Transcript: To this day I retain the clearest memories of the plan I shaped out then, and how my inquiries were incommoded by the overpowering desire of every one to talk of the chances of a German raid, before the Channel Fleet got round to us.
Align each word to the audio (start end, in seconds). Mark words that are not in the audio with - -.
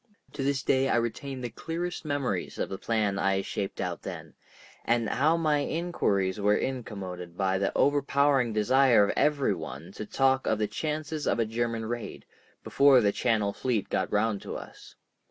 To 0.33 0.41
this 0.41 0.63
day 0.63 0.89
I 0.89 0.95
retain 0.95 1.41
the 1.41 1.51
clearest 1.51 2.05
memories 2.05 2.57
of 2.57 2.69
the 2.69 2.79
plan 2.79 3.19
I 3.19 3.43
shaped 3.43 3.79
out 3.79 4.01
then, 4.01 4.33
and 4.83 5.07
how 5.07 5.37
my 5.37 5.59
inquiries 5.59 6.39
were 6.39 6.57
incommoded 6.57 7.37
by 7.37 7.59
the 7.59 7.71
overpowering 7.77 8.51
desire 8.51 9.03
of 9.05 9.13
every 9.15 9.53
one 9.53 9.91
to 9.91 10.07
talk 10.07 10.47
of 10.47 10.57
the 10.57 10.65
chances 10.65 11.27
of 11.27 11.37
a 11.37 11.45
German 11.45 11.85
raid, 11.85 12.25
before 12.63 12.99
the 12.99 13.11
Channel 13.11 13.53
Fleet 13.53 13.89
got 13.89 14.11
round 14.11 14.41
to 14.41 14.55
us. 14.57 14.95